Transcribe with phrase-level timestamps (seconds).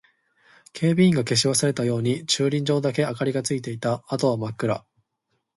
[0.73, 4.03] 警備員が消し忘れたように駐輪場だけ明かりがついていた。
[4.07, 4.83] あとは真っ暗。